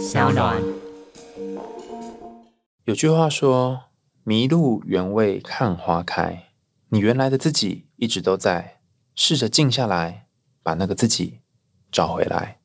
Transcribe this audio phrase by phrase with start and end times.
[0.00, 0.56] 小暖。
[2.84, 3.82] 有句话说
[4.24, 6.44] ：“迷路原为看花开。”
[6.88, 8.78] 你原来的自己一直都在，
[9.14, 10.24] 试着静下来，
[10.62, 11.40] 把那个自己
[11.92, 12.56] 找回来。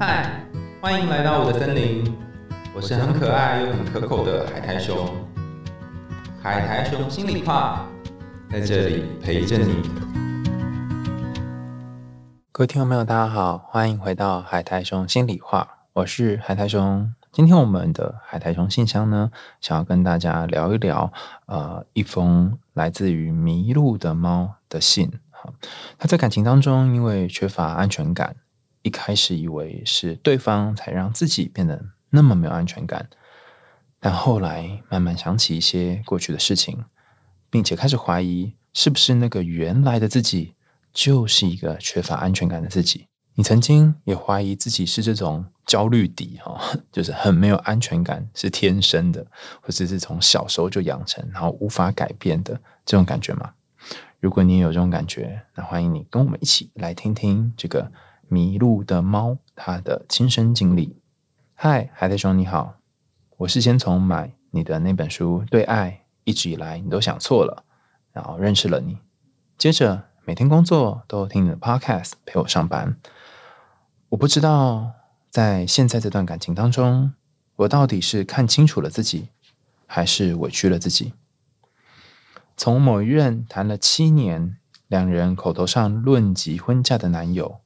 [0.00, 0.44] 嗨，
[0.82, 2.12] 欢迎来到我的森林，
[2.74, 5.08] 我是很可爱又很可口的海苔熊。
[6.42, 7.88] 海苔熊心里话，
[8.50, 9.88] 在这里陪着你。
[12.60, 17.10] 各位听众朋友，大家好，欢迎回到海苔熊心里话，我是海苔熊。
[17.32, 19.30] 今天我们的海苔熊信箱呢，
[19.62, 21.10] 想要跟大家聊一聊，
[21.46, 25.10] 呃，一封来自于迷路的猫的信。
[25.30, 25.50] 哈，
[25.96, 28.36] 他在感情当中因为缺乏安全感，
[28.82, 33.08] 一开始以为是对方才让自己变得那么没有安全感，
[33.98, 36.84] 但后来慢慢想起一些过去的事情，
[37.48, 40.52] 并且开始怀疑，是不是那个原来的自己
[40.92, 43.06] 就是一个缺乏安全感的自己。
[43.34, 46.60] 你曾经也怀疑自己是这种焦虑底哈，
[46.92, 49.26] 就是很没有安全感，是天生的，
[49.62, 53.54] 或者是从小时候就养成，然后无法改变的这种感觉吗？
[54.18, 57.90] 如果你也有这种感觉，那欢迎你跟我们一起来听听这个
[58.28, 60.98] 迷路的猫它的亲身经历。
[61.54, 62.74] 嗨，海苔熊你好，
[63.38, 67.64] 我是先从买你的那本书《对爱一直以来你都想错了》，
[68.12, 68.98] 然后认识了你，
[69.56, 72.96] 接着每天工作都听你的 Podcast 陪我上班。
[74.10, 74.92] 我不知道，
[75.28, 77.14] 在现在这段感情当中，
[77.56, 79.30] 我到底是看清楚了自己，
[79.88, 81.14] 还是委屈了自己？
[82.56, 84.56] 从某一任谈了七年，
[84.86, 87.58] 两人口头上论及婚嫁的男友，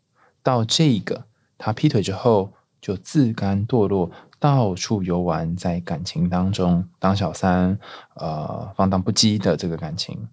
[0.42, 1.26] 到这个
[1.58, 7.78] 他劈腿之后就自甘堕落，到处游玩，在感情当中当小三，
[8.14, 10.26] 呃，放荡不羁的这个感情，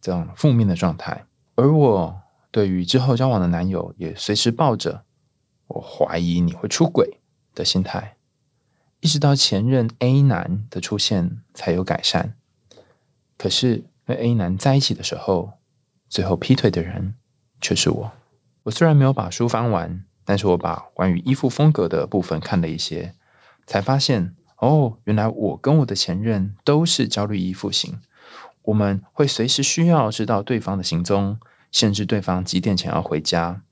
[0.00, 1.26] 这样负面的状态。
[1.56, 5.04] 而我对于之后交往的男友，也随时抱着。
[5.68, 7.18] 我怀疑你会出轨
[7.52, 8.16] 的心态，
[9.00, 12.36] 一直到前任 A 男的出现才有改善。
[13.36, 15.54] 可是跟 A 男在一起的时候，
[16.08, 17.16] 最后劈腿的人
[17.60, 18.12] 却是我。
[18.62, 23.16] 我虽然没有把书翻完，但是我把关于衣服风格的部分看了一些，
[23.66, 27.98] 才发现哦，原来我跟我的前任都是焦虑依附型。
[28.66, 31.38] 我们会随时需要知道对方的行踪，
[31.72, 33.62] 限制对方几点前要回家。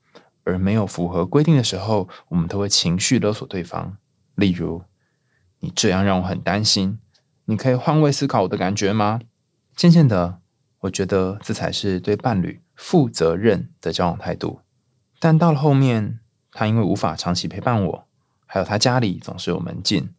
[0.46, 3.96] 而没有符合规定的时候，我们都会情绪勒索对方。
[4.34, 4.82] 例如，
[5.60, 6.98] 你这样让我很担心，
[7.46, 9.20] 你可以换位思考我的感觉吗？
[9.74, 10.40] 渐渐的，
[10.80, 14.60] 我觉得这才是对伴侣负责任的交往态度。
[15.18, 16.20] 但到了后面，
[16.52, 18.06] 他因为无法长期陪伴我，
[18.44, 20.10] 还有他家里总是有门禁，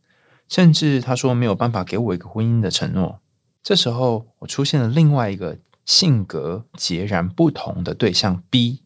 [0.50, 3.22] 甚至他说没有办法给我一个婚姻的承诺。
[3.66, 8.84] 这时候，我出现了另外一个性格截然不同的对象 B。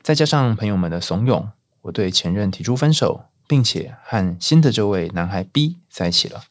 [0.00, 1.48] 再加上朋友们的怂恿，
[1.82, 6.44] 我对前任提出分手，并且和新的这位男孩 B 在一起了。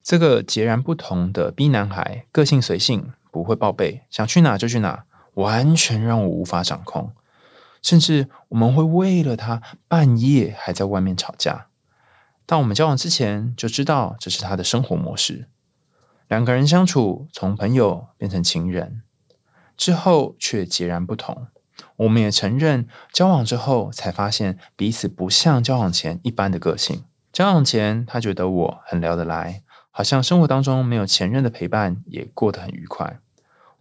[0.00, 7.10] 这个截然不同的 B 男孩，个性随性，不会报备，想去哪就去哪，完全让我无法掌控。
[7.82, 11.66] 甚至我们会为了他半夜还在外面吵架。
[12.46, 15.48] 当我们交往之前就知道这是他的生活模式。
[16.28, 19.02] 两个人相处从朋友变成情人
[19.76, 21.46] 之后，却截然不同。
[21.96, 27.04] 我们也承认，交往之后才发现彼此不像交往前一般的个性。
[27.32, 33.20] 交往前，他觉得我很聊得来，好像生活当中没有前任的陪伴也过得很愉快。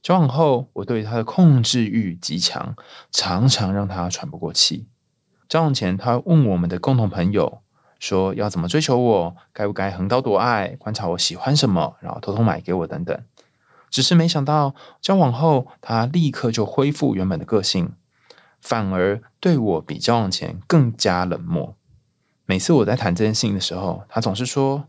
[0.02, 2.76] 交往后，我对他的控制欲极强，
[3.12, 4.88] 常常让他喘不过气。
[5.50, 7.62] 交往前，他问我们的共同朋友
[8.00, 13.20] 说要怎么追求我，该不该横刀夺爱，观察我喜欢什么，然后偷偷买给我等等。
[13.90, 17.94] 只是没想到，交往后他立刻就恢复原本的个性，
[18.62, 21.76] 反而对我比交往前更加冷漠。
[22.46, 24.86] 每次我在谈这件事情的时候，他总是说：“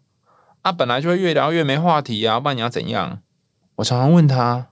[0.63, 3.23] 啊，本来就会越聊越没话题啊，不然你要怎样？”
[3.77, 4.69] 我常常问他：“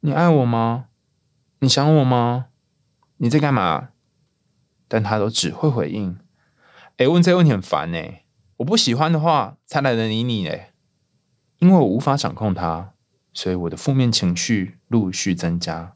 [0.00, 0.86] 你爱我吗？
[1.60, 2.46] 你想我吗？
[3.18, 3.88] 你在干嘛？”
[4.88, 6.18] 但他都只会回应
[6.98, 7.98] ：“哎，问这个问题很烦呢。
[8.58, 10.72] 我不喜欢的话，才懒得理你嘞，
[11.58, 12.92] 因为我无法掌控它。”
[13.32, 15.94] 所以我的负面情绪陆续增加。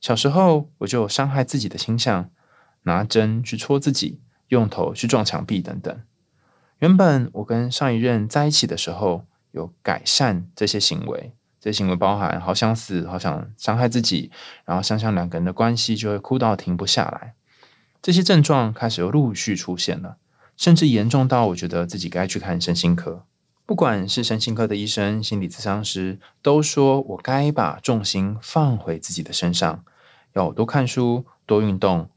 [0.00, 2.30] 小时候我就有伤害自己的倾向，
[2.82, 6.00] 拿针去戳自己，用头去撞墙壁等等。
[6.78, 14.30] 原本我跟上一任在一起的时候，有改善这些行为，这些行为包含好想死、好想伤害自己，
[14.64, 17.34] 然后想想两个人的关系就会哭到停不下来。
[18.00, 20.18] 这些症状开始又陆续出现了，
[20.56, 23.24] 甚至严重到我觉得自己该去看身心科。
[23.64, 29.84] 不管是身心科的医生、心理咨商师，都说我该把重心放回自己的身上，
[30.34, 32.08] 要多看书、多运动、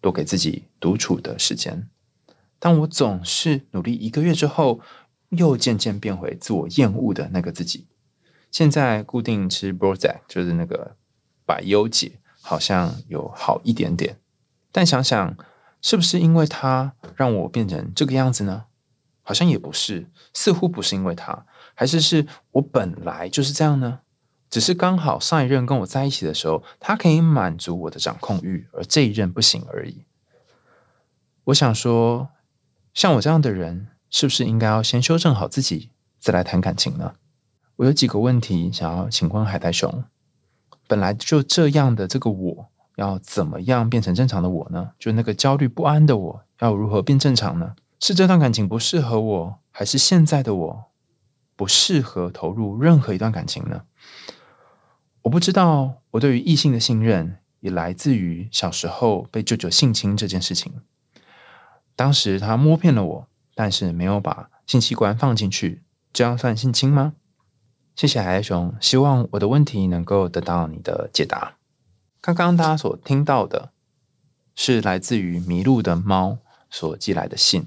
[0.00, 1.88] 多给自己独处的时间。
[2.58, 4.80] 但我总是努力一个月之后，
[5.28, 7.86] 又渐渐变回自我厌恶的那个自己。
[8.50, 10.96] 现在固定吃 b r o z a c 就是那个
[11.44, 14.18] 百忧解，好像有好一点点。
[14.72, 15.36] 但想想，
[15.80, 18.64] 是不是因为他让我变成这个样子呢？
[19.22, 24.00] 好像也不是，似乎不是因为他，还是是我本来就是这样呢？
[24.48, 30.04] 只是刚好上一任跟我在一起的时候，他可以满足我的掌控欲，而这一任不行而已。
[31.44, 32.28] 我想说，
[32.94, 35.90] 像我这样的人，是不是应该要先修正好自己，
[36.20, 37.14] 再来谈感情呢？
[37.76, 40.04] 我有几个问题想要请问海苔熊：
[40.86, 44.90] 本来就这样的这个我，要怎么样变成正常的我呢？
[44.98, 47.76] 就那个焦虑不安的我，要如何变正常呢？
[47.98, 50.84] 是这段感情不适合我，还是现在的我
[51.56, 53.84] 不适合投入任何一段感情呢？
[55.22, 60.72] 我不知道，我对于异性的信任也来自于小时候被舅舅性侵这件事情。
[61.94, 65.82] 当时他摸骗了我，但是没有把性器官放进去，
[66.12, 67.14] 这样算性侵吗？
[67.94, 71.55] 谢谢海熊，希望我的问题能够得到你的解答。
[72.26, 73.70] 刚刚大家所听到的
[74.56, 76.38] 是来自于迷路的猫
[76.68, 77.66] 所寄来的信。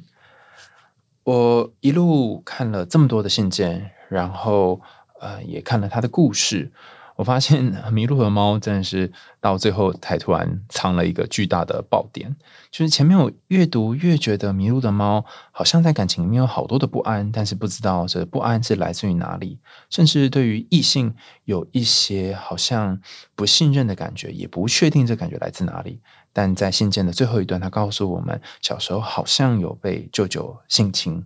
[1.23, 4.81] 我一路看了这么多的信件，然后
[5.21, 6.73] 呃，也看了他的故事。
[7.19, 7.61] 我发现
[7.91, 9.11] 迷路的猫真的是
[9.41, 12.33] 到最后才突然藏了一个巨大的爆点，
[12.71, 21.13] 就是前面我越读越觉得迷路的猫好像在感情里面有好多的不安，但是不知道这不安是来自于哪里，甚至对于异性
[21.43, 22.97] 有一些好像
[23.35, 25.99] 不信任的感觉，也不确定这感觉来自哪里。
[26.31, 31.25] 但在信件的最后一段，他告诉我们小时候好像有被舅舅性侵。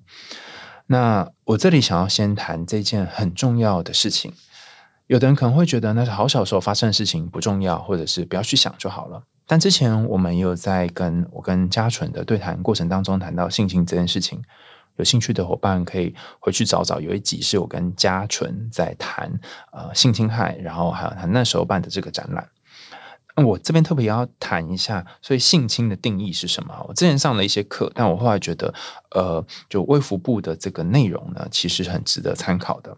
[0.88, 4.34] 那我这里想要先谈这件很重要的事情。
[5.08, 9.22] 有的人可能会觉得那是好小时候发生的事情不重要，或者是不要去想就好了。
[9.46, 14.42] 但之前我们也有在跟我跟嘉纯的对谈过程当中谈到性侵这件事情，
[14.96, 19.32] 有兴趣的伙伴可以回去找找，有一集是我跟嘉纯在谈
[19.74, 22.48] 呃性侵害，然后还有他那时候办的这个展览。
[23.36, 26.86] 我这边特别要谈一下，所以性侵的定义是什么？
[26.88, 28.72] 我之前上了一些课，但我后来觉得，
[29.10, 32.96] 呃，就卫福部的这个内容呢，其实很值得参考的。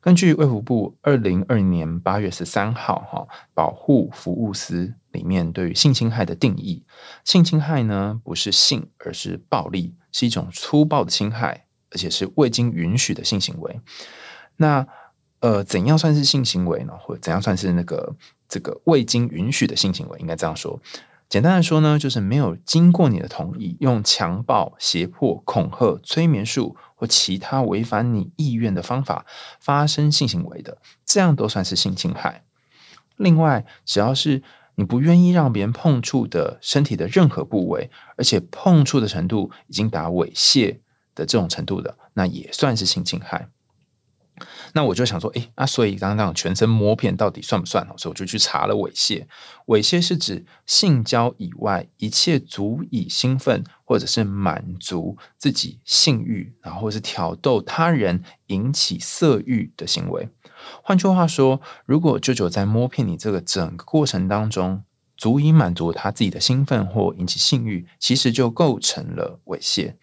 [0.00, 6.82] 根据卫福部二零二零年八月十三号哈保护服务司里面对于性侵害的定义，
[7.24, 13.78] 性侵害呢不是性，而是暴力，是一种粗暴的侵害，而且是未经允许的性行为。
[14.56, 14.86] 那
[15.40, 16.92] 呃，怎样算是性行为呢？
[16.98, 18.14] 或者怎样算是那个
[18.48, 20.18] 这个未经允许的性行为？
[20.18, 20.80] 应该这样说。
[21.30, 29.24] 简单的说呢，就是没有经过你的同意，用强暴、胁迫、恐吓、催眠术或其他违反你意愿的方法
[29.60, 32.42] 发生性行为的，这样都算是性侵害。
[33.16, 34.42] 另外，只要是
[34.74, 40.80] 你不愿意让别人碰触的身体的任何部位，而且碰触的程度已经达猥亵
[41.14, 43.48] 的这种程度的，那也算是性侵害。
[44.72, 47.86] 那我就想说，哎，那所以刚刚全身摸片到底算不算？
[47.96, 49.26] 所以我就去查了猥亵。
[49.66, 60.28] 猥亵是指性交以外一切足以兴奋或者是满足自己性欲，然后是挑逗他人引起色欲的行为。
[60.82, 64.82] 换句话说，如果舅舅在摸片你这个整个过程当中，
[65.16, 69.94] 足以满足他自己的兴奋或引起性欲，其实就构成了猥亵。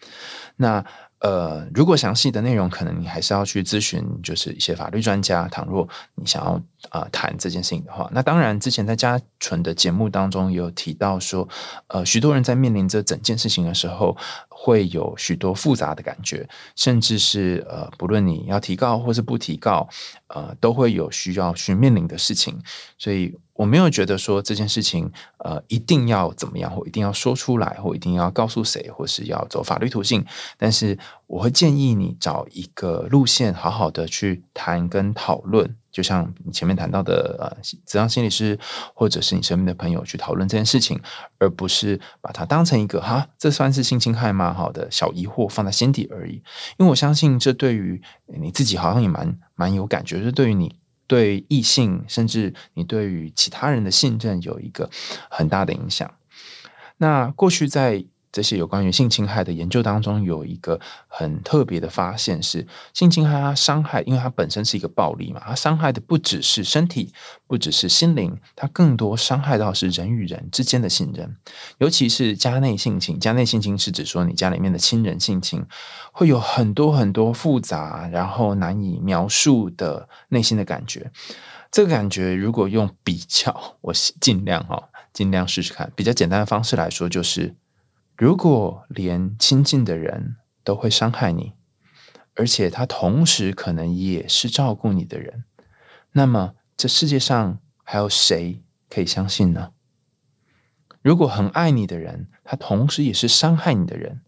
[0.56, 0.84] 那
[1.20, 5.48] 呃，如果详细的内容，可能你还是要去咨询，就是一些法律专家。
[5.48, 11.48] 倘若你想要啊谈这件事情的话，那当然之前在嘉纯的节目当中有提到说，
[11.88, 14.16] 呃，许多人在面临这整件事情的时候，
[14.48, 19.88] 会有许多复杂的感觉，甚至是呃，不论你要提告或是不提告，
[20.28, 22.56] 呃，都会有需要去面临的事情，
[22.96, 23.36] 所以。
[23.58, 30.24] 我没有觉得说这件事情，呃，一定要怎么样，或一定要说出来，或一定要告诉谁，或是要走法律途径。
[30.56, 30.96] 但是
[31.26, 35.74] 我会建议你找一个路线，好好的去谈跟讨论。
[35.90, 38.56] 就像你前面谈到的，呃，职场心理师
[38.94, 41.00] 或者是你身边的朋友去讨论这件事情，
[41.38, 44.54] 而不是把它当成一个哈，这算是性侵害吗？
[44.54, 46.34] 好的小疑惑放在心底而已。
[46.76, 50.78] 因为我相信，这对于你自己好像也蛮蛮有感觉，是对于你。
[51.08, 54.88] 对异性，甚至你对于其他人的信任有一个
[55.28, 56.08] 很大的影响。
[56.98, 58.04] 那过去在。
[58.38, 60.78] 这些有关于性侵害的研究当中，有一个
[61.08, 62.64] 很特别的发现是，
[62.94, 67.12] 性侵害它伤害，因为它本身是一个暴力嘛，它伤害的不只是身体，
[67.48, 71.34] 不只是心灵，它更多伤害到是人与人之间的信任，
[71.78, 73.18] 尤其是家内性侵。
[73.18, 75.66] 家内性侵是指说你家里面的亲人性侵，
[76.12, 81.10] 会有很多很多复杂，然后难以描述的内心的感觉。
[81.72, 84.80] 这个感觉如果用比较，我尽量哈，
[85.12, 87.56] 尽量试试看，比较简单的方式来说就是。
[88.18, 91.52] 如果连亲近的人都会伤害你，
[92.34, 95.44] 而且他同时可能也是照顾你的人，
[96.10, 98.60] 那么这世界上还有谁
[98.90, 99.70] 可以相信呢？
[101.00, 104.22] 如果很爱你的人，他同时也是伤害你的人，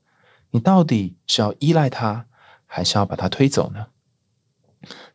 [0.52, 2.26] 你到底是要依赖他，
[2.66, 3.88] 还是要把他推走呢？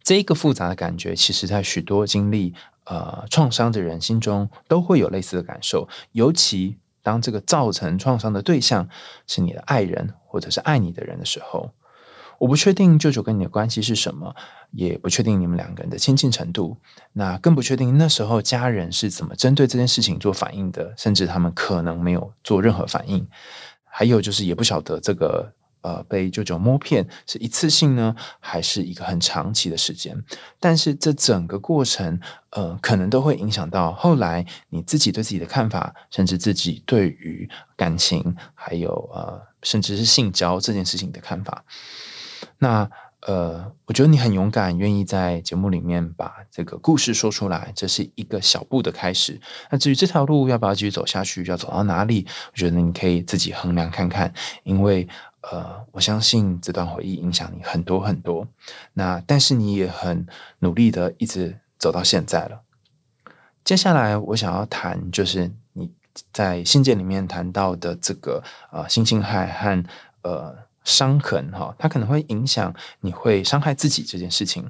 [0.04, 2.54] 这一个复杂的感觉，其实在许多经历
[2.84, 8.90] 呃创伤的人心中都会有类似的感受，尤其当这个造成创伤的对象
[9.28, 11.70] 是你的爱人或者是爱你的人的时候。
[12.40, 14.36] 我不确定舅舅跟你的关系是什么，
[14.72, 16.76] 也不确定你们两个人的亲近程度，
[17.14, 23.26] 那更不确定那时候家人是怎么针对这件事情做反应的，甚至他们可能没有做任何反应。
[23.86, 25.54] 还有就是，也不晓得这个
[25.86, 30.18] 呃被舅舅摸骗是一次性呢，还是一个很长期的时间。
[30.60, 41.64] 但是这整个过程，呃，可能都会影响到后来你自己对自己的看法，甚至自己对于感情，还有呃，甚至是性交这件事情的看法。
[42.58, 42.90] 那
[43.28, 49.42] 呃，我觉得你很勇敢，愿意在节目里面把这个故事说出来，这是一个小步的开始。
[49.72, 54.32] 那至于这条路要不要继续走下去，要走到哪里，我觉得你可以自己衡量看看。
[54.64, 55.08] 因为
[55.52, 58.48] 呃，我相信这段回忆影响你很多很多。
[58.94, 60.26] 那但是你也很
[60.60, 62.62] 努力的一直走到现在了。
[63.64, 65.92] 接下来我想要谈，就是你
[66.32, 69.84] 在信件里面谈到的这个呃，性侵害和
[70.22, 70.66] 呃。
[70.86, 74.70] 伤痕哈，它可能会影响你会伤害自己这件事情，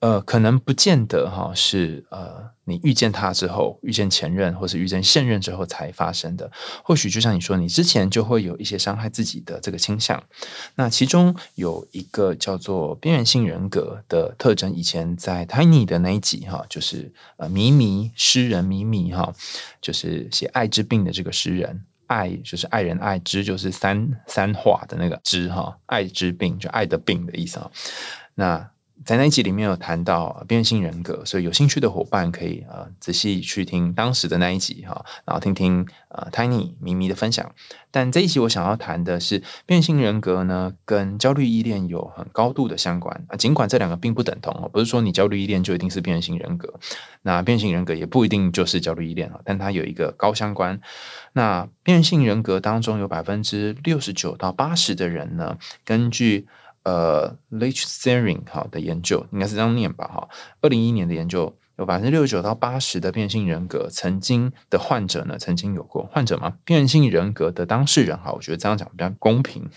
[0.00, 6.50] 呃，可能不见得哈是呃你遇见他之后，遇见前任或是遇见现任之后才发生的。
[6.84, 10.22] 或许就像你说，你之前就会有一些伤害自己的这个倾向。
[10.76, 19.34] 那其中有一个叫做边缘性人格的特征，以前在 Tiny 的那一集哈，就是呃迷迷诗人迷迷哈，
[19.80, 21.84] 就是写艾滋病的这个诗人。
[22.06, 27.70] 爱就是爱人爱之，就是三三化的那个之哈，爱之病就爱的病的意思啊。
[28.34, 28.70] 那
[29.08, 37.50] 在那一集里面有谈到变性人格，所以有兴趣的伙伴可以呃仔细去听当时的那一集哈，然后听听呃 Tiny 咪咪的分享。
[37.90, 43.36] 但这一集我想要谈的是变性人格呢，跟焦虑依恋有很高度的相关啊。
[43.36, 46.78] 尽管这两个并不等同哦，不是说你焦虑依恋就一定是变性人格，
[47.22, 50.78] 那变性人格也不一定就是焦虑依恋啊，但它有一个高相关。
[51.32, 56.46] 那变性人格当中有百分之六十九到八十的人呢，根据
[56.84, 60.28] 呃 l e c h s e r i n g 好的研究，应该是这样念吧哈。
[60.60, 66.56] 二零一一年的研究，有百分之六十九到八十的变性人格曾经的患者呢，曾经有过患者吗？
[66.64, 69.68] 变性人格的当事人哈，我觉得这样讲比较公平。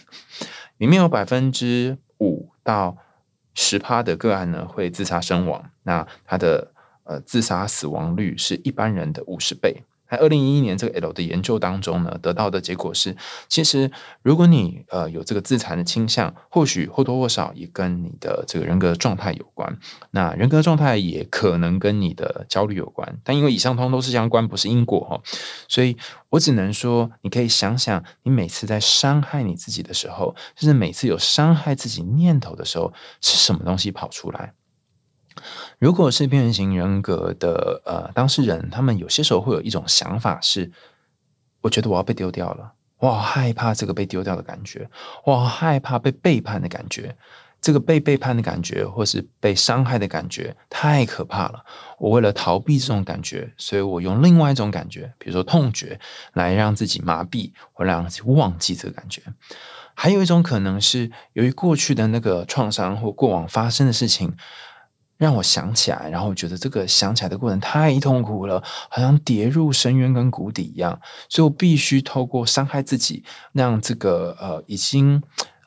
[0.77, 2.97] 里面有百分之五到
[3.53, 5.69] 十趴的个案呢，会自杀身亡。
[5.83, 6.71] 那他的
[7.03, 9.83] 呃自杀死亡率是一般人的五十倍。
[10.11, 13.15] 在二零一一年这个 L 的研究当中呢，得到的结果是，
[13.47, 13.89] 其实
[14.21, 19.79] 如果你呃有这个自残的倾向，或许或多或少也跟你的这个人格状态有关。
[20.11, 25.21] 那人格状态也可能跟你的焦虑有关，但因为以上通都是相关，不是因果哈，
[25.69, 25.95] 所以
[26.27, 32.91] 我只能说，你可以想想，你每次在伤害你自己的时候，就是每次有伤害自己念头的时候，
[33.21, 34.53] 是什么东西跑出来？
[35.79, 40.71] 如果是边缘型人格的呃当事人，他们有些时候会有一种想法是：
[41.61, 44.89] 我觉得我要被丢掉了，我好害怕这个被丢掉的感觉，
[45.25, 47.15] 我好害怕被背叛的感觉，
[47.59, 51.63] 这个被背叛的感觉或是被伤害的感觉太可怕了。
[51.99, 55.99] 我为了逃避这种感觉，所以我用另外一种感觉，比如说痛觉，
[56.33, 59.21] 来让自己麻痹或让自己忘记这个感觉。
[59.93, 64.35] 还有一种可能是由于过去的那个创伤或过往发生的事情。
[65.21, 68.59] 让我想起来，然后我觉得这个想起来的过程太痛苦了，
[68.89, 70.99] 好像跌入深渊跟谷底一样，
[71.29, 73.23] 所以我必须透过伤害自己，
[73.53, 75.21] 让这个呃已经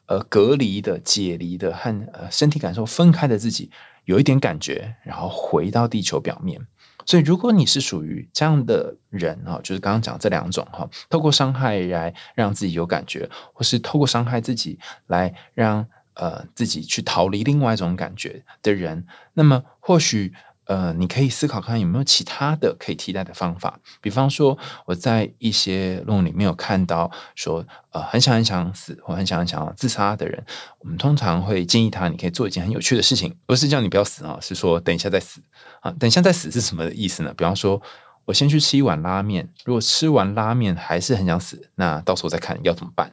[0.07, 3.71] 呃隔离的、解离的和呃身体感受分开的自己
[4.07, 6.61] 有一点感觉，然后回到地球表面。
[7.07, 15.87] 所以，如果你是属于这样的人哈，就是刚刚讲这两种哈，透过伤害来让自己有感觉，或是透过伤害自己来让。
[16.15, 20.33] 呃，自己去逃离另外一种感觉的人，那么或许
[20.67, 23.79] 呃，你可以思考看有没有其他的可以替代的方法。
[24.01, 24.57] 比方说，
[24.87, 30.43] 我在一些论文里面有看到说，呃，很想很想死或很想很想要自杀的人，
[30.79, 35.43] 我们通常会建议他，你可以做一件很有趣的事情，不是叫你不要死啊，是说等一下再死
[35.81, 35.91] 啊。
[35.99, 37.35] 等一下再死是什么意思呢？
[37.37, 37.83] 比方说，
[38.25, 43.13] 我先去吃一碗拉面，如果吃完拉面还是很想死，那到时候再看要怎么办。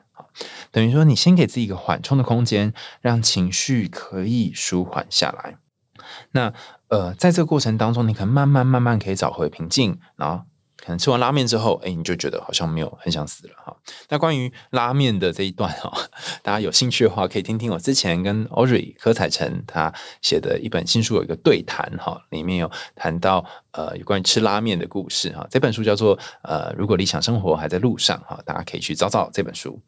[0.72, 5.58] 等于说，你先给自己一个缓冲的空间，让情绪可以舒缓下来。
[6.32, 6.54] 那
[6.88, 10.44] 呃，在这个过程当中，你可能慢慢慢慢可以找回平静，然后
[10.78, 13.78] 可能吃完拉面之后，哎，你就觉得好像没有很想死了哈。
[14.10, 15.92] 那关于拉面的这一段哈，
[16.42, 25.48] 大家有兴趣的话，可以听听我之前跟 Audrey 柯彩晨他写的一本新书有一个对谈哈，里面有谈到呃有关于吃拉面的故事哈。
[25.50, 29.80] 这本书叫做呃如果理想生活还在路上哈，大家可以去找找这本书。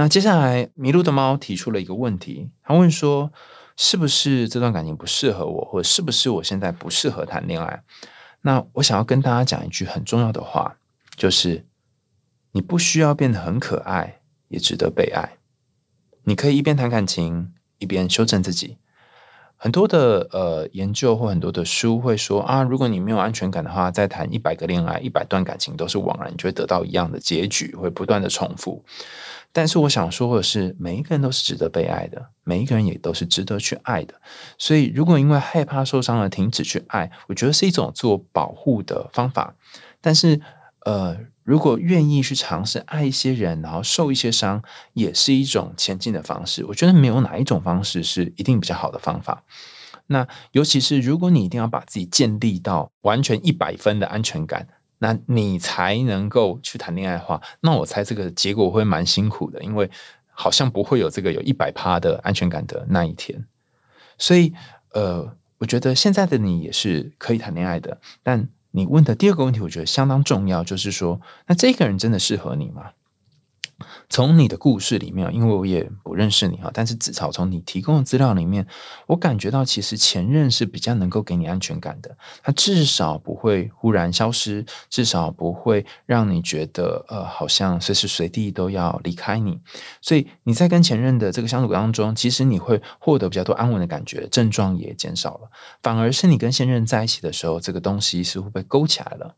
[0.00, 3.32] 那接下来迷路的猫提出了一个问题，他问说
[3.76, 7.82] 是不是这段感情不适合我，或者是不是我现在不适合谈恋爱？
[8.42, 10.76] 那我想要跟大家讲一句很重要的话，
[11.16, 11.66] 就是
[12.52, 15.38] 你不需要变得很可爱，也值得被爱。
[16.22, 18.76] 你可以一边谈感情，一边修正自己。
[19.56, 28.84] 很多的呃研究或很多的书会说啊，如果你没有安全感的话，再谈一百个恋爱、一百段感情都是枉然，就会得到一样的结局，会不断的重复。
[29.58, 34.14] 但是我想说的是，每一个人都是值得被爱的，每一个人也都是值得去爱的。
[34.56, 39.56] 所以，如果因为害怕受伤而停止去爱，我觉得是一种自我保护的方法。
[40.00, 40.40] 但是，
[40.86, 44.62] 呃，如果愿意去尝试爱一些人，然后受一些伤，
[44.92, 46.64] 也是一种前进的方式。
[46.66, 49.42] 我觉得没有哪一种方式是一定比较好的方法。
[50.06, 54.68] 那尤其是如果你一定要把自己建立到完全一百分的安全感。
[54.98, 59.90] 那你才能够去谈恋爱的话，那我猜这个结果会蛮辛苦的，因为
[60.28, 63.44] 好像不会有这个有一百趴的安全感的那一天。
[64.18, 64.52] 所以，
[64.92, 67.98] 呃，我觉得现在的你也是可以谈恋爱的。
[68.22, 72.90] 但你问的第二个问题，我觉得相当重要，就是说，那这个人真的适合你吗？
[74.18, 78.66] 从你的故事里面，因为我也不认识你哈，但是至少从你提供的资料里面，
[79.06, 82.16] 我感觉到其实前任是比较能够给你安全感的。
[82.42, 89.60] 他至少不会忽然消失，至少不会让你觉得呃，好像随时随地都要离开你。
[90.02, 95.48] 所以你在跟前任的这个相处当中，其实你会获得比较多安稳的感觉，症状也减少了。
[95.80, 99.36] 反而是你跟现任在一起的时候，这个东西似乎被勾起来了。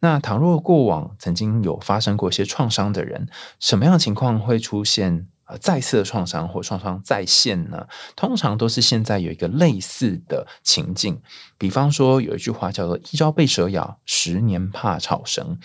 [0.00, 3.28] 那倘若过往曾经有发生过一些创伤的人，
[3.60, 7.86] 什么样的情况会出现呃再次的创伤或创伤再现呢？
[8.16, 11.22] 通常都是现在有一个类似的情境，
[11.56, 15.60] 比方说有一句话叫做“一朝被蛇咬，十年怕草绳”。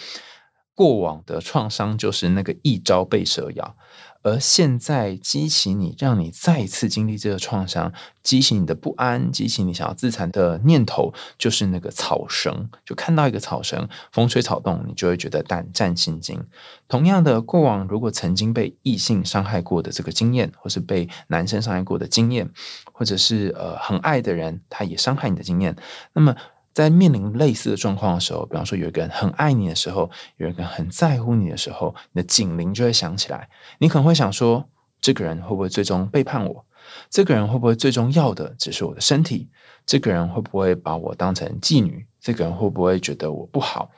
[0.75, 3.75] 过往的创伤就是那个一朝被蛇咬。
[4.23, 12.69] 而现在激起你，让你再一次经历这个创伤，激起你的不安，激起你想要自残的念头，就是那个草绳。
[12.85, 16.39] 就看到一个草绳，风吹草动，你就会觉得胆战心惊。
[16.87, 22.49] 同样的，过往如果曾经被异性伤害过的这个经验，或是被男生伤害过的经验，
[22.91, 25.75] 或者是呃很爱的人他也伤害你的经验，
[26.13, 26.35] 那么。
[26.73, 33.49] 在面临类似的状况的时候，比方说有一个人很爱你的时候，有一个人很在乎你的时候，你的警铃就会响起来。
[33.79, 36.65] 你可能会想说：这个人会不会最终背叛我？
[37.09, 39.49] 这个人会不会最终要的只是我的身体？
[39.85, 42.05] 这个人会不会把我当成妓女？
[42.19, 43.89] 这个人会不会觉得我不好？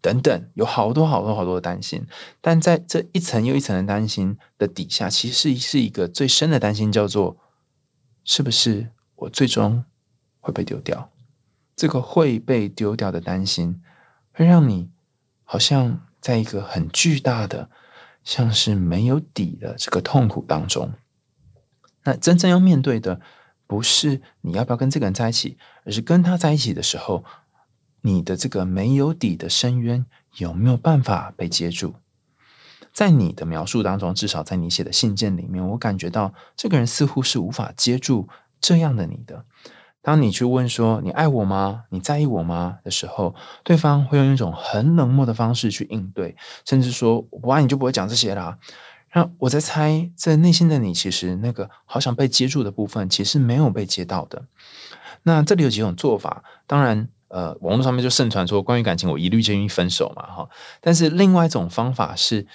[0.00, 2.06] 等等，有好多好多好多的担心。
[2.40, 7.36] 但在这一层又一层的担心的底下，其实是一个最深的担心，叫做：
[8.24, 9.84] 是不是我最终
[10.40, 11.10] 会被丢掉？
[11.80, 13.80] 这个会被丢掉的担心，
[14.34, 14.90] 会让你
[15.44, 17.70] 好像在一个很巨大的、
[18.22, 20.92] 像是没有底的这个痛苦当中。
[22.04, 23.22] 那真正要面对的，
[23.66, 27.24] 不是你要不要跟这个人在一起，而是跟他在一起的时候，
[28.02, 30.04] 你的这个没有底的深渊
[30.36, 31.94] 有没有办法被接住？
[32.92, 38.28] 在你的描述当中，至少在你写的信件里面，我感觉到这个人似乎是无法接住
[38.60, 39.46] 这样的你的。
[40.02, 41.84] 当你去问说“你爱我吗？
[41.90, 46.34] 你在意我吗？”的时候，对方会用一种很冷漠的方式去应对，
[46.64, 48.56] 甚至说“我不爱你就不会讲这些啦。”
[49.12, 54.44] 那我在猜，在内心的你，其实那个好想被接住的部分，其实没有被接到的。
[55.24, 60.48] 那这里有几种做法，当然，呃，网络上面就盛传说，关于感情，我一律建议分手嘛，哈。
[60.80, 62.46] 但是另外一种方法是，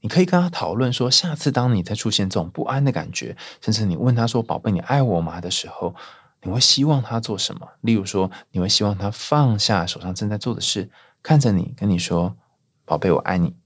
[0.00, 5.94] 你可以跟他讨论说，下次当你再出现这种不安的感觉，甚至你问他说“宝贝，你爱我吗？”的时候。
[6.44, 7.66] 你会希望他做什么？
[7.80, 10.90] 例如说，你会希望他放下手上正在做的事，
[11.22, 12.36] 看着你，跟你说
[12.84, 13.56] ：“宝贝，我爱你。”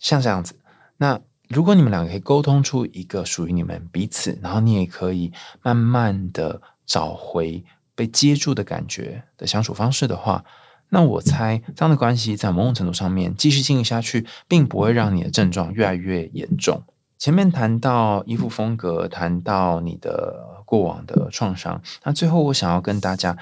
[0.00, 0.58] 像这样子。
[0.96, 10.44] 那如果你们两个可以沟通出一个属于你们彼此，然后你也可以慢慢的找回被接住的感觉的相处方式的话，
[10.88, 16.82] 那我猜这样的关系在某种程度上面继续经营下去，并不会让你的症状越来越严重。
[17.18, 23.36] 前面谈到衣服风格，谈到你的过往的创伤，那最后我想要跟大家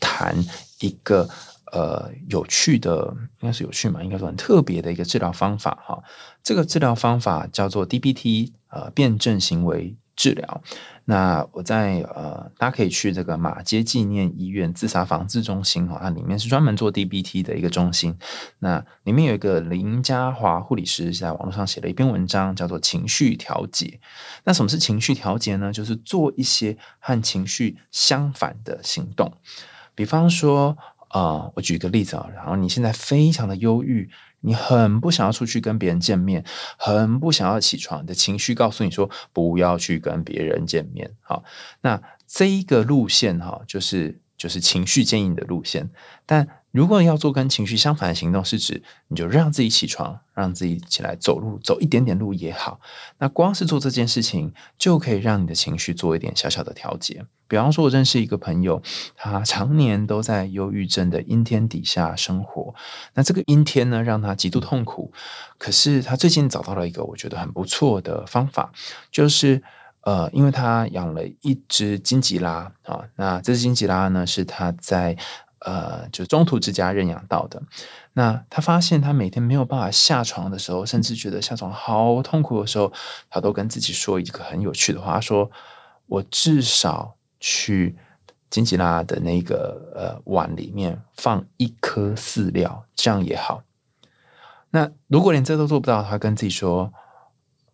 [0.00, 0.36] 谈
[0.80, 1.28] 一个
[1.70, 3.06] 呃有趣的，
[3.38, 6.02] 应该是有趣嘛，应该说很特别的一个治疗方法哈。
[6.42, 10.60] 这个治疗方法叫做 DBT，呃，辩证行为治疗。
[11.04, 18.16] 那我在呃，大家可以去这个马街纪念医院自杀防治中心哈，它里面是专门做 DBT 的一个中心。
[18.60, 23.86] 那里面有一个林家华护理师在网络上写了一篇文章，叫做《情绪调节》。
[24.44, 25.72] 那什么是情绪调节呢？
[25.72, 29.32] 就是做一些和情绪相反的行动，
[29.94, 30.76] 比方说，
[31.10, 34.08] 呃，我举个例子啊，然后你现在非常的忧郁。
[34.42, 36.44] 你很不想要出去跟别人见面，
[36.76, 41.10] 很不想要起床，你的情绪告诉你说不要去跟别人见面。
[41.20, 41.42] 好，
[41.80, 45.88] 那这一个路线哈，就是就是情绪建议的路线，
[46.26, 46.48] 但。
[46.72, 52.80] 如果要做跟情绪相反的行动，是指你就让自己起床，让自己起来走路，走一点点路也好。
[53.18, 57.26] 那光是做这件事情，就可以让你的情绪做一点小小的调节。
[57.46, 58.82] 比方说，我认识一个朋友，
[59.14, 62.74] 他常年都在忧郁症的阴天底下生活。
[63.12, 65.12] 那这个阴天呢，让他极度痛苦。
[65.58, 68.72] 可是他最近找到了一个我觉得很不错的方法，
[69.10, 69.62] 就是
[70.02, 75.16] 呃，因为他养了一只金吉拉啊，那这只金吉拉呢，是他在。
[75.64, 77.62] 呃，就中途之家认养到的。
[78.14, 82.92] 那他发现他每天没有办法下床的时候，甚至觉得下床好痛苦的时候，
[83.30, 85.48] 他都跟自己说一个很有趣的话：他说
[86.06, 87.94] 我至少去
[88.50, 93.62] 金吉拉的那个呃碗里面放一颗饲料，这样也好。
[94.70, 96.92] 那如果连这都做不到，他跟自己说，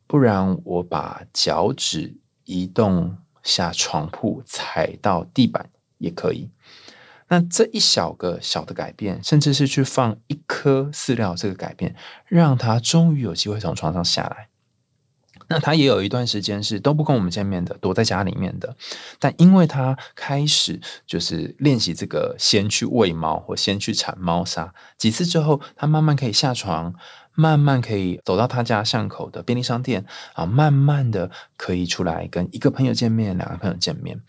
[0.08, 6.50] 不然我把脚趾移动下床铺，踩到地板也可以。
[7.28, 11.94] 那这一小个小的改变，甚至是去放一颗饲料，这个改变
[12.26, 14.47] 让他终于有机会从床上下来。
[15.48, 18.76] 那他也有一段时间是都不跟我们见面的，躲在家里面的。
[19.18, 26.94] 但因为他开始就是练习这个，先去喂猫或先去铲猫砂几次之后，他慢慢可以下床，
[27.34, 34.20] 慢慢可以走到他家巷口的便利商店啊，慢慢的可以出来跟一个朋友见面，两个朋友见面。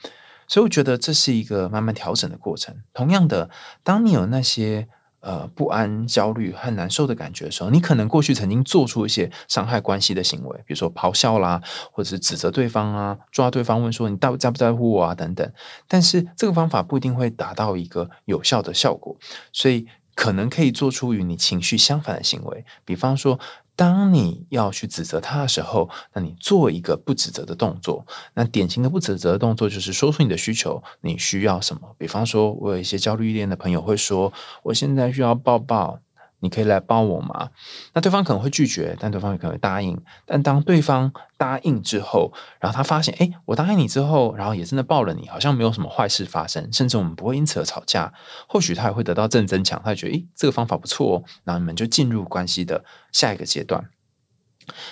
[0.47, 2.75] 所以我觉得这是一个慢慢调整的过程。
[2.93, 3.49] 同样的，
[3.83, 4.87] 当你有那些
[5.21, 15.51] 呃不安、焦虑和难受的感觉的时候，你可能过去曾经做出一些伤害关系的行为，比如说咆哮啦，或者是指责对方啊，抓对方问说你到在不在乎我啊等等。
[15.87, 19.17] 但是这个方法不一定会达到一个有效的效果，
[19.51, 23.39] 所以可能可以做出与你情绪相反的行为，比方说。
[23.79, 28.05] 当你要去指责他的时候，那你做一个不指责的动作。
[28.33, 31.95] 那典型的不指责的动作就是说出你的需求，你需要什么？
[31.97, 36.01] 比方说，我有一些焦虑恋的朋友会说：“我现在需要抱抱。”
[36.41, 37.49] 你可以来帮我吗？
[37.93, 39.99] 那对方可能会拒绝，但对方也可能会答应。
[40.25, 48.13] 但当对方答应之后，然后他发现，哎，我答应你之后，然后也真的抱了你，好像没有什么坏事发生，甚至我们不会因此而吵架。
[48.47, 51.23] 或许他也会得到正增强，他觉得，哎，这个方法不错哦。
[51.43, 53.89] 那你们就进入关系的下一个阶段。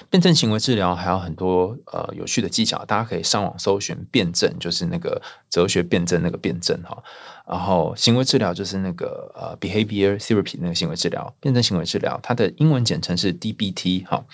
[0.10, 6.98] 辩证行为治疗还有很多呃有趣的技巧，大家可以上网搜寻辩证，就是那个哲学辩证那个辩证哈。
[7.50, 14.26] 然后行为治疗就是那个呃 behavior therapy 那个行为治疗，辩证行为治疗，它的英文简称是 DBT 哈。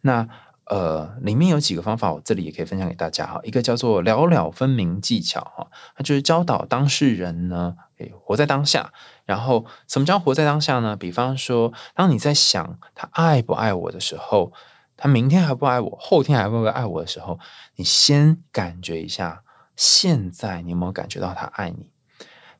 [0.00, 0.26] 那
[0.66, 3.38] 呃里面有几个方法，我这里也可以分享给大家哈。
[3.44, 8.92] 一个叫做了了分明技巧哈，它就是教导当事人呢，诶活在当下。
[9.26, 10.96] 然后什么叫活在当下呢？
[10.96, 14.52] 比方说，当你在想他爱不爱我的时候。
[14.96, 17.40] 他明天还不爱我，后天还会不会爱我的时候，
[17.74, 19.42] 你先感觉一下，
[19.74, 21.90] 现在你有没有感觉到他爱你？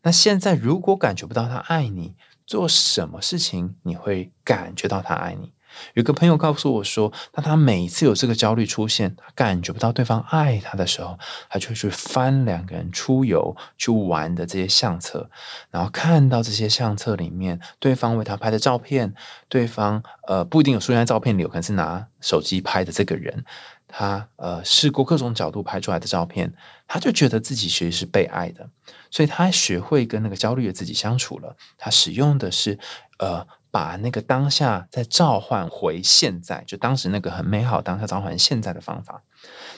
[0.05, 2.15] 那现在如果感觉不到他爱你，
[2.47, 5.53] 做什么事情你会感觉到他爱你？
[5.95, 15.29] 有个朋友告诉我说，当他每次有这个焦虑出现，他感觉不到对方爱他的时候，他就会去翻两个人出游去玩的这些相册，
[15.73, 19.13] 然后看到这些相册里面对方为他拍的照片，
[19.49, 23.45] 对方呃不一定有出现在照片里，有可能是拿手机拍的这个人，
[23.97, 26.53] 他呃试过各种角度拍出来的照片，
[26.89, 28.69] 他就觉得自己其实是被爱的，
[29.11, 31.57] 所以他学会跟那个焦虑的自己相处了。
[31.79, 32.79] 他使用的是
[33.19, 33.47] 呃。
[33.75, 39.25] 把那个当下再召唤回现在，就当时那个很美好当下召唤现在的方法。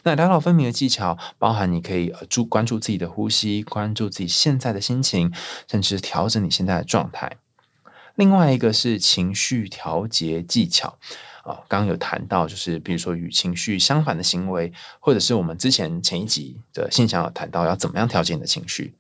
[0.03, 5.33] 那两老分明的技巧，包含你可以注关注自己的呼吸，关注自己现在的心情，
[5.67, 7.39] 甚至调整你现在的状态。
[8.17, 10.99] 另外一个是情绪调节技巧
[11.47, 18.95] 啊，刚刚有谈到，就是比如说与情绪相反的行为，或者是我们之前前一集的信箱有谈到要怎么样调节你的情绪。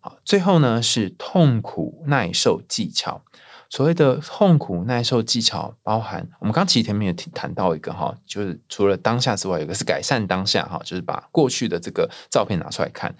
[0.00, 3.24] 好，最后呢是痛苦耐受技巧。
[3.70, 13.14] 所谓的痛苦耐受技巧，包含我们刚其实前面也谈到一个哈，就是除了当下之外，有个是改善当下哈，就是把过去的这个照片拿出来看。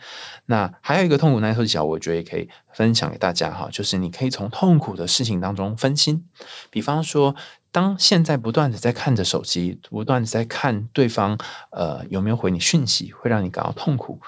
[0.46, 6.28] 那还有一个痛苦耐受技巧，我觉得也可以分享给大家哈，就是你可以从痛苦的事情当中分心，
[6.68, 7.34] 比方说。
[7.72, 11.38] 当现在不断的在看着手机，不断的在看对方，
[11.70, 14.20] 呃，有没有回你讯息，会让你感到痛苦。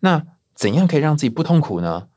[0.00, 2.08] 那怎样可以让自己不痛苦呢？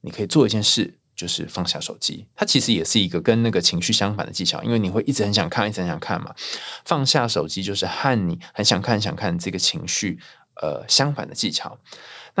[0.00, 2.24] 你可以做一件事，就是放下手机。
[2.34, 6.34] 它其实也是一个跟那个情绪相反的技巧，因为你会一直很想看，一直很想看嘛。
[6.86, 10.18] 放下手机就是和你很想看、想看这个情绪，
[10.62, 11.78] 呃，相反的技巧。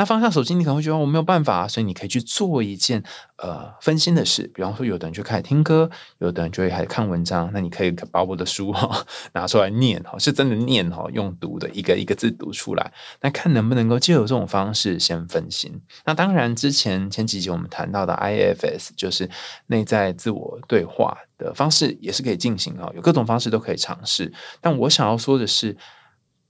[0.00, 3.02] 那放下手机，你可能会觉得我没有办法，所以你可以去做一件
[3.36, 7.50] 呃分心的事，比方说，有的人就开始听歌，有的人就会开始看文章。
[7.52, 12.92] 那你可以把我的书哈拿出来念哈，是真的念哈，用读的一个一个字读出来。
[13.20, 15.78] 那看能不能够借由这种方式先分心。
[16.06, 19.28] 那当然，之前前几集我们谈到的 IFS 就是
[19.66, 24.32] 内在自我对话的方式，也是可以进行啊，有各种方式都可以尝试。
[24.62, 25.76] 但我想要说的是，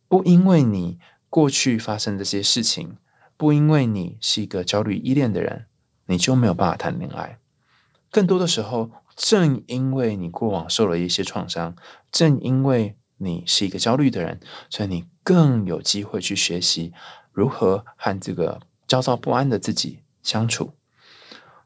[0.07, 2.97] 不因为你过去发生这些事情。
[3.41, 5.65] 不因为你是一个焦虑依恋的人，
[6.05, 7.39] 你就没有办法谈恋爱。
[8.11, 11.75] 更多的时候，正因为你过往受了一些创伤，
[12.13, 16.93] 正因为你是一个焦虑的人，所以你更有机会去学习
[17.33, 20.75] 如何和这个焦躁不安的自己相处。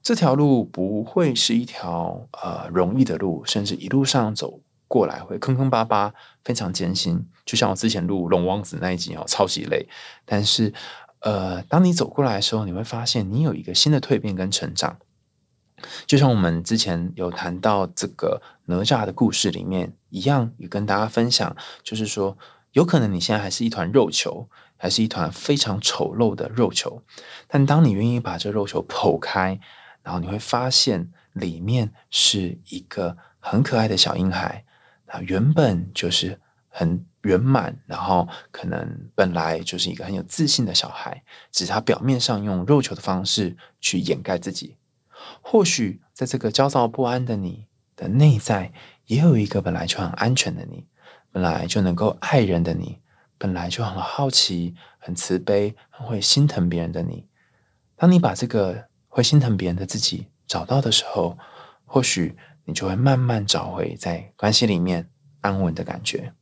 [0.01, 7.27] 这条路不会是一条呃容易的路，甚至一路上走过来会坑坑巴巴，非常艰辛。
[7.45, 9.89] 就像我之前录龙王子那一集哦，超级累，
[10.25, 10.73] 但是。
[11.25, 14.99] 呃，当你走过来的时候，你会发现你有一个新的蜕变跟成长。
[16.07, 22.37] 就像我们之前有谈到这个哪吒的故事里面一样，也跟大家分享，就是说，
[22.73, 27.03] 有可能你现在还是一团肉球，还是一团非常丑陋的肉球，
[27.49, 29.59] 但当你愿意把这肉球剖开，
[30.03, 34.67] 然后你会发现里面是一个很可爱的小婴孩，
[35.07, 37.07] 那原本就是很。
[37.25, 44.77] 圆满，然后可能本来就是一个很有自信的小孩，只是他表面上用肉球的方式去掩盖自己。
[45.41, 48.73] 或许在这个焦躁不安的你的内在，
[49.07, 50.87] 也有一个本来就很安全的你，
[51.33, 53.01] 本来就能够爱人的你，
[53.39, 57.27] 本来就很好奇、很慈悲、很会心疼别人的你。
[57.97, 61.39] 当你把这个会心疼别人的自己找到的时候，
[61.87, 65.09] 或许你就会慢慢找回在关系里面
[65.41, 66.35] 安稳的感觉。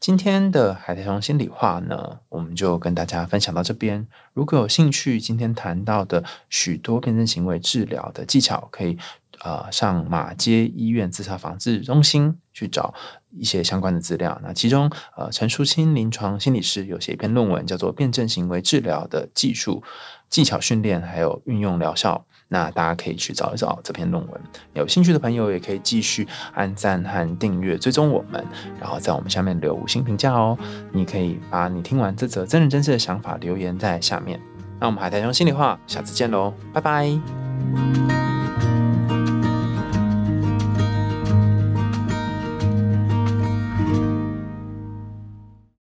[0.00, 4.08] 今天的海苔熊心里话呢，我们就跟大家分享到这边。
[4.32, 8.96] 如果有兴趣，今天谈到的许多辩证行为治疗的技巧，可以
[9.40, 12.94] 呃上马街医院自杀防治中心去找
[13.28, 14.40] 一些相关的资料。
[14.42, 19.82] 那其中呃陈淑清临床心理师有写一篇论文，叫做《辩证行为治疗的技术
[20.30, 22.24] 技巧训练还有运用疗效》。
[22.52, 24.40] 那大家可以去找一找这篇论文，
[24.74, 28.44] 有兴趣的朋友也可以继续按赞和订阅追踪我们，
[28.80, 30.58] 然后在我们下面留五星评价哦。
[30.92, 34.40] 你可以把你听完这则真人真事的想法留言在下面。
[34.80, 38.19] 那我们海苔兄心里话，下次见喽，拜拜。